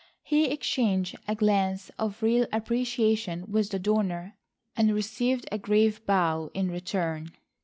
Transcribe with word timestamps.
He 0.23 0.45
exchanged 0.45 1.15
a 1.27 1.35
glance 1.35 1.91
of 1.99 2.23
real 2.23 2.47
appreciation 2.51 3.45
with 3.47 3.69
the 3.69 3.77
donor, 3.77 4.35
and 4.75 4.95
received 4.95 5.47
a 5.51 5.59
grave 5.59 6.03
bow 6.07 6.49
in 6.55 6.71
return. 6.71 7.33